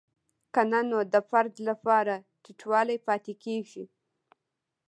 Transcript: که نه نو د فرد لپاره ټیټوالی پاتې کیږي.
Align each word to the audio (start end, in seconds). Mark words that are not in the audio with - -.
که 0.53 0.61
نه 0.71 0.79
نو 0.89 0.99
د 1.13 1.15
فرد 1.29 1.53
لپاره 1.69 2.13
ټیټوالی 2.43 2.97
پاتې 3.07 3.33
کیږي. 3.43 3.85